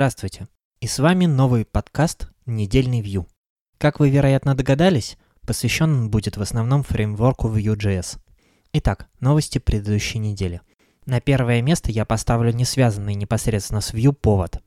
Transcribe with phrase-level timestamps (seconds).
[0.00, 0.48] Здравствуйте!
[0.80, 3.26] И с вами новый подкаст «Недельный View».
[3.76, 8.18] Как вы, вероятно, догадались, посвящен он будет в основном фреймворку Vue.js.
[8.72, 10.62] Итак, новости предыдущей недели.
[11.04, 14.62] На первое место я поставлю не связанный непосредственно с Vue повод.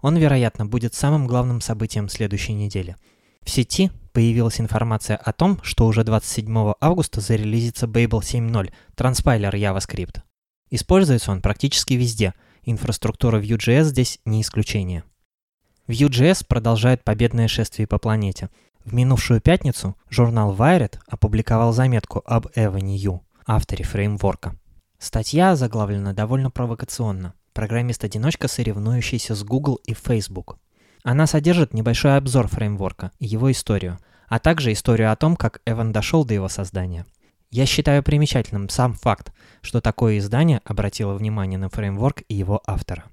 [0.00, 2.96] Он, вероятно, будет самым главным событием следующей недели.
[3.42, 10.22] В сети появилась информация о том, что уже 27 августа зарелизится Babel 7.0, транспайлер JavaScript.
[10.70, 12.32] Используется он практически везде–
[12.64, 15.04] Инфраструктура Vue.js здесь не исключение.
[15.88, 18.50] Vue.js продолжает победное шествие по планете.
[18.84, 24.56] В минувшую пятницу журнал Wired опубликовал заметку об Эване Ю, авторе фреймворка.
[24.98, 27.34] Статья заглавлена довольно провокационно.
[27.52, 30.58] Программист-одиночка, соревнующийся с Google и Facebook.
[31.02, 35.92] Она содержит небольшой обзор фреймворка и его историю, а также историю о том, как Эван
[35.92, 37.06] дошел до его создания–
[37.50, 43.04] я считаю примечательным сам факт, что такое издание обратило внимание на фреймворк и его автора.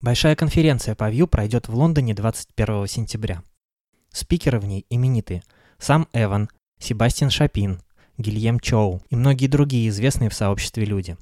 [0.00, 3.42] Большая конференция по Vue пройдет в Лондоне 21 сентября.
[4.10, 5.42] Спикеры в ней именитые.
[5.78, 6.48] Сам Эван,
[6.78, 7.80] Себастьян Шапин,
[8.18, 11.16] Гильем Чоу и многие другие известные в сообществе люди.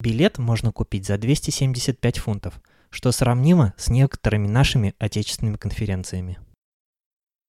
[0.00, 2.60] Билет можно купить за 275 фунтов,
[2.90, 6.38] что сравнимо с некоторыми нашими отечественными конференциями.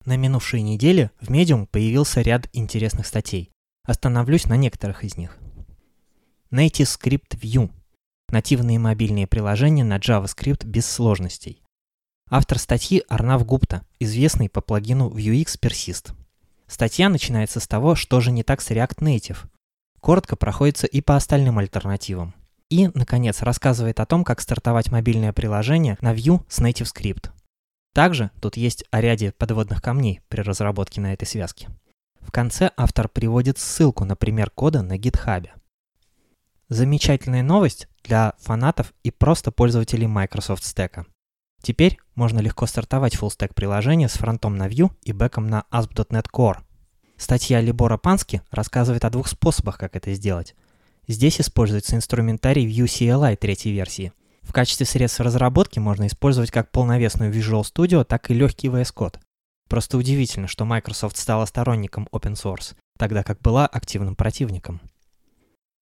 [0.06, 3.52] На минувшей неделе в Medium появился ряд интересных статей,
[3.84, 5.38] Остановлюсь на некоторых из них.
[6.52, 7.72] Native Script View.
[8.30, 11.64] Нативные мобильные приложения на JavaScript без сложностей.
[12.30, 16.14] Автор статьи Арнав Гупта, известный по плагину Vuex Persist.
[16.68, 19.38] Статья начинается с того, что же не так с React Native.
[20.00, 22.36] Коротко проходится и по остальным альтернативам.
[22.70, 27.32] И, наконец, рассказывает о том, как стартовать мобильное приложение на Vue с Native Script.
[27.94, 31.68] Также тут есть о ряде подводных камней при разработке на этой связке.
[32.22, 35.50] В конце автор приводит ссылку на пример кода на GitHub.
[36.70, 41.06] Замечательная новость для фанатов и просто пользователей Microsoft Stack.
[41.62, 46.60] Теперь можно легко стартовать full-stack приложение с фронтом на Vue и бэком на ASP.NET Core.
[47.18, 50.56] Статья Либора Пански рассказывает о двух способах, как это сделать.
[51.08, 54.14] Здесь используется инструментарий Vue CLI третьей версии.
[54.42, 59.18] В качестве средств разработки можно использовать как полновесную Visual Studio, так и легкий VS Code.
[59.72, 64.82] Просто удивительно, что Microsoft стала сторонником open source, тогда как была активным противником.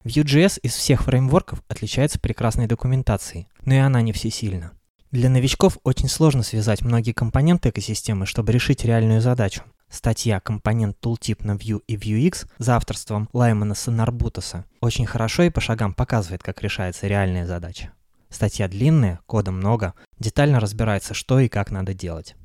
[0.06, 4.74] Vue.js из всех фреймворков отличается прекрасной документацией, но и она не всесильна.
[5.10, 9.64] Для новичков очень сложно связать многие компоненты экосистемы, чтобы решить реальную задачу.
[9.90, 15.62] Статья «Компонент Tooltip на Vue и Vuex» за авторством Лаймана Нарбутаса очень хорошо и по
[15.62, 17.94] шагам показывает, как решается реальная задача.
[18.30, 22.36] Статья длинная, кода много, детально разбирается, что и как надо делать.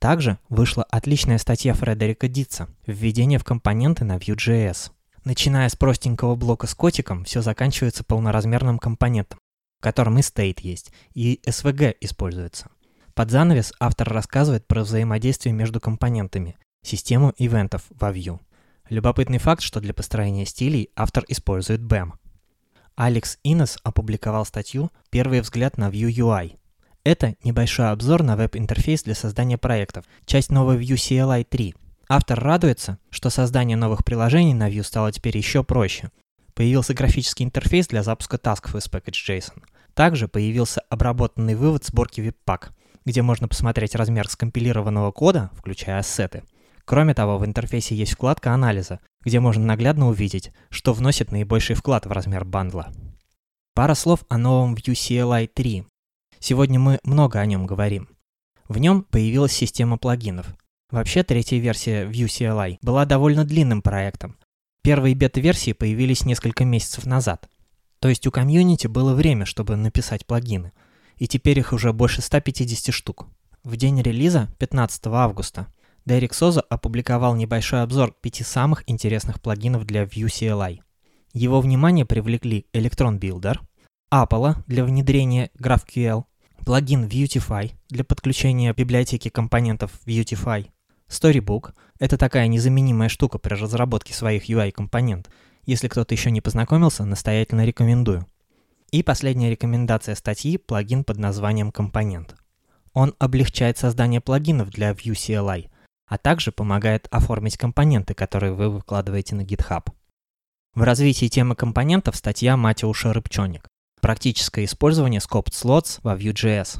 [0.00, 4.92] Также вышла отличная статья Фредерика Дитца «Введение в компоненты на Vue.js».
[5.24, 9.38] Начиная с простенького блока с котиком, все заканчивается полноразмерным компонентом,
[9.78, 12.70] в котором и state есть, и SVG используется.
[13.12, 18.40] Под занавес автор рассказывает про взаимодействие между компонентами, систему ивентов во Vue.
[18.88, 22.12] Любопытный факт, что для построения стилей автор использует BEM.
[22.96, 26.56] Алекс Инес опубликовал статью «Первый взгляд на Vue UI»,
[27.04, 31.74] это небольшой обзор на веб-интерфейс для создания проектов, часть новой Vue CLI 3.
[32.08, 36.10] Автор радуется, что создание новых приложений на Vue стало теперь еще проще.
[36.54, 39.62] Появился графический интерфейс для запуска тасков из package.json.
[39.94, 42.70] Также появился обработанный вывод сборки Webpack,
[43.04, 46.42] где можно посмотреть размер скомпилированного кода, включая ассеты.
[46.84, 52.06] Кроме того, в интерфейсе есть вкладка анализа, где можно наглядно увидеть, что вносит наибольший вклад
[52.06, 52.92] в размер бандла.
[53.74, 55.84] Пара слов о новом Vue CLI 3.
[56.40, 58.08] Сегодня мы много о нем говорим.
[58.66, 60.46] В нем появилась система плагинов.
[60.90, 64.38] Вообще, третья версия Vue CLI была довольно длинным проектом.
[64.82, 67.48] Первые бета-версии появились несколько месяцев назад.
[68.00, 70.72] То есть у комьюнити было время, чтобы написать плагины.
[71.16, 73.26] И теперь их уже больше 150 штук.
[73.62, 75.66] В день релиза, 15 августа,
[76.06, 80.80] Дерек Соза опубликовал небольшой обзор пяти самых интересных плагинов для Vue CLI.
[81.34, 83.58] Его внимание привлекли Electron Builder,
[84.10, 86.24] Apollo для внедрения GraphQL,
[86.64, 90.68] плагин Vuetify для подключения библиотеки компонентов Vuetify,
[91.10, 95.28] Storybook— это такая незаменимая штука при разработке своих UI-компонент.
[95.66, 98.26] Если кто-то еще не познакомился, настоятельно рекомендую.
[98.92, 102.36] И последняя рекомендация статьи— плагин под названием «Компонент».
[102.92, 105.68] Он облегчает создание плагинов для Vue CLI,
[106.06, 109.88] а также помогает оформить компоненты, которые вы выкладываете на GitHub.
[110.74, 113.69] В развитии темы компонентов статья Матеуша Рыбчоник.
[114.00, 116.78] Практическое использование scoped slots во Vue.js.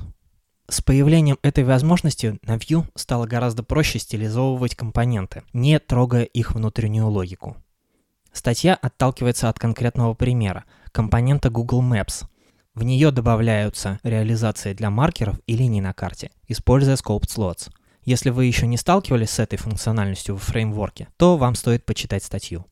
[0.69, 7.09] С появлением этой возможности на Vue стало гораздо проще стилизовывать компоненты, не трогая их внутреннюю
[7.09, 7.57] логику.
[8.33, 12.25] Статья отталкивается от конкретного примера– компонента Google Maps.
[12.75, 17.71] В нее добавляются реализации для маркеров и линий на карте, используя Scoped Slots.
[18.05, 22.65] Если вы еще не сталкивались с этой функциональностью в фреймворке, то вам стоит почитать статью.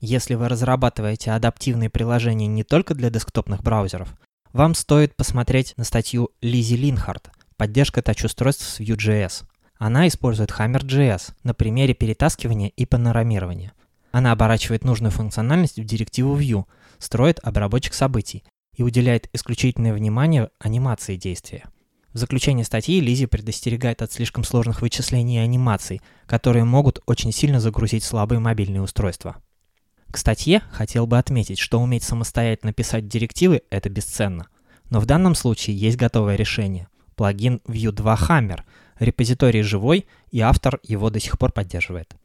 [0.00, 4.08] Если вы разрабатываете адаптивные приложения не только для десктопных браузеров,
[4.54, 9.44] вам стоит посмотреть на статью Лизи Линхард «Поддержка тач-устройств с Vue.js».
[9.76, 13.74] Она использует Hammer.js на примере перетаскивания и панорамирования.
[14.10, 16.64] Она оборачивает нужную функциональность в директиву Vue,
[16.98, 18.42] строит обработчик событий
[18.74, 21.64] и уделяет исключительное внимание анимации действия.
[22.14, 27.60] В заключение статьи Лизи предостерегает от слишком сложных вычислений и анимаций, которые могут очень сильно
[27.60, 29.36] загрузить слабые мобильные устройства.
[30.10, 34.48] К статье хотел бы отметить, что уметь самостоятельно писать директивы– это бесценно.
[34.88, 38.60] Но в данном случае есть готовое решение– плагин Vue 2 Hammer,
[38.98, 42.16] репозиторий живой, и автор его до сих пор поддерживает.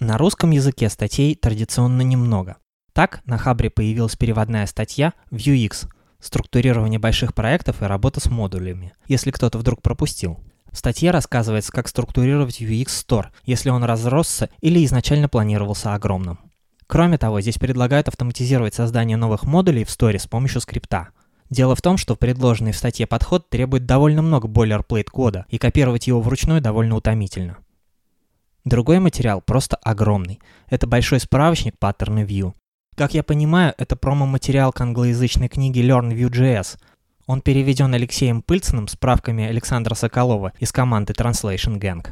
[0.00, 2.56] На русском языке статей традиционно немного.
[2.92, 5.88] Так, на Хабре появилась переводная статья Vuex
[6.18, 10.40] структурирование больших проектов и работа с модулями, если кто-то вдруг пропустил.
[10.72, 16.38] В статье рассказывается, как структурировать UX Store, если он разросся или изначально планировался огромным.
[16.86, 21.08] Кроме того, здесь предлагают автоматизировать создание новых модулей в Store с помощью скрипта.
[21.50, 26.06] Дело в том, что предложенный в статье подход требует довольно много бойлерплейт кода, и копировать
[26.06, 27.58] его вручную довольно утомительно.
[28.64, 30.40] Другой материал просто огромный.
[30.68, 32.52] Это большой справочник паттерны View.
[32.96, 36.78] Как я понимаю, это промо-материал к англоязычной книге Learn Vue.js.
[37.26, 42.06] Он переведен Алексеем Пыльциным с правками Александра Соколова из команды Translation Gang.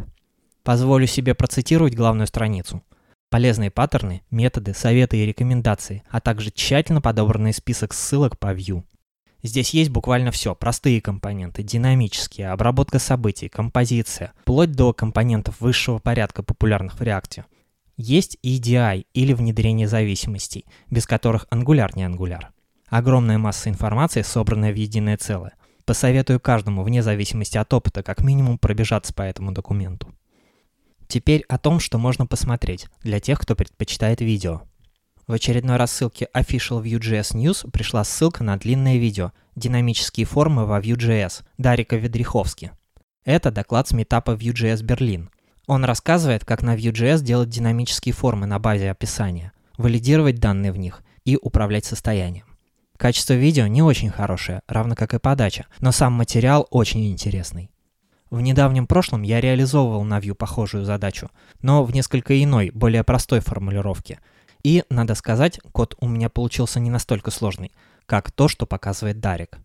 [0.63, 2.83] Позволю себе процитировать главную страницу.
[3.35, 8.85] Полезные паттерны, методы, советы и рекомендации, а также тщательно подобранный список ссылок по Vue.
[9.43, 10.55] Здесь есть буквально все.
[10.55, 17.43] Простые компоненты, динамические, обработка событий, композиция, вплоть до компонентов высшего порядка, популярных в React.
[17.97, 22.51] Есть EDI или внедрение зависимостей, без которых Angular не Angular.
[22.89, 25.55] Огромная масса информации, собранная в единое целое.
[25.85, 30.15] Посоветую каждому, вне зависимости от опыта, как минимум пробежаться по этому документу.
[31.15, 34.63] Теперь о том, что можно посмотреть, для тех, кто предпочитает видео.
[35.29, 41.45] В очередной рассылке Official Vue.js News пришла ссылка на длинное видео «Динамические формы во Vue.js»
[41.57, 42.73] Дарика Ведриховски.
[43.25, 45.31] Это доклад с метапа Vue.js Берлин,
[45.69, 51.05] он рассказывает, как на Vue.js делать динамические формы на базе описания, валидировать данные в них
[51.25, 52.47] и управлять состоянием.
[52.97, 57.71] Качество видео не очень хорошее, равно как и подача, но сам материал очень интересный.
[58.35, 61.31] В недавнем прошлом я реализовывал на Vue похожую задачу,
[61.63, 64.19] но в несколько иной, более простой формулировке.
[64.65, 67.71] И, надо сказать, код у меня получился не настолько сложный,
[68.07, 69.61] как то, что показывает Дарик.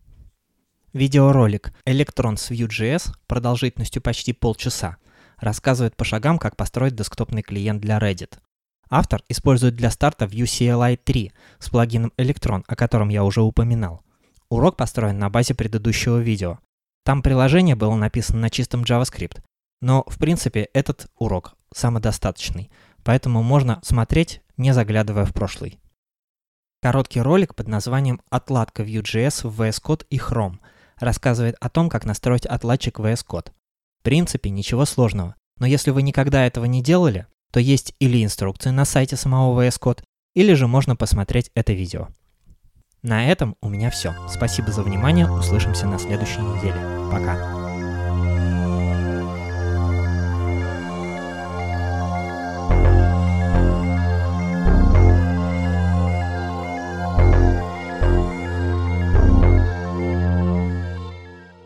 [0.93, 4.97] Видеоролик «Электрон с Vue.js» продолжительностью почти полчаса–
[5.39, 8.37] рассказывает по шагам, как построить десктопный клиент для Reddit.
[8.87, 14.03] Автор использует для старта Vue CLI 3 с плагином Electron, о котором я уже упоминал.
[14.47, 16.59] Урок построен на базе предыдущего видео.
[17.03, 19.41] Там приложение было написано на чистом JavaScript,
[19.81, 22.71] но в принципе этот урок самодостаточный,
[23.03, 25.79] поэтому можно смотреть, не заглядывая в прошлый.
[26.81, 30.59] Короткий ролик под названием «Отладка Vue.js в VS Code и Chrome»
[30.97, 33.51] рассказывает о том, как настроить отладчик VS Code.
[33.99, 35.35] В принципе, ничего сложного.
[35.59, 39.79] Но если вы никогда этого не делали, то есть или инструкции на сайте самого VS
[39.79, 40.03] Code,
[40.35, 42.09] или же можно посмотреть это видео.
[43.01, 44.13] На этом у меня все.
[44.27, 46.79] Спасибо за внимание, услышимся на следующей неделе.
[47.11, 47.68] Пока.